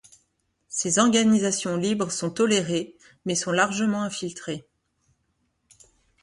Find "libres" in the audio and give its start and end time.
1.77-2.11